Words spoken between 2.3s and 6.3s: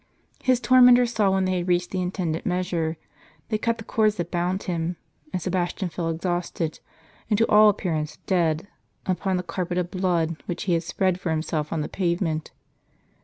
measure; they cut the cords that bound him; and Sebastian fell